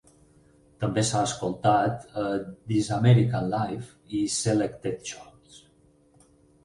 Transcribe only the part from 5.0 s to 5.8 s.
Shorts".